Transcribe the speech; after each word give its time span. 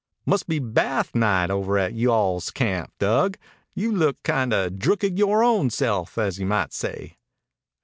"Must 0.25 0.47
be 0.47 0.57
bath 0.57 1.13
night 1.13 1.51
over 1.51 1.77
at 1.77 1.93
you 1.93 2.11
all's 2.11 2.49
camp, 2.49 2.91
Dug. 2.97 3.37
You 3.75 3.91
look 3.91 4.23
kinda 4.23 4.71
drookid 4.71 5.19
yore 5.19 5.43
own 5.43 5.69
self, 5.69 6.17
as 6.17 6.39
you 6.39 6.47
might 6.47 6.73
say." 6.73 7.17